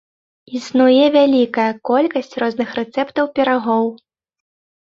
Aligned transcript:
Існуе 0.59 1.03
вялікая 1.15 1.67
колькасць 1.89 2.33
розных 2.45 2.69
рэцэптаў 2.81 3.25
пірагоў. 3.37 3.85